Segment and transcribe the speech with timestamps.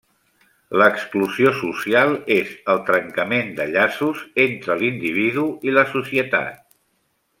[0.81, 6.63] L'exclusió social és el trencament de llaços entre l'individu i la societat.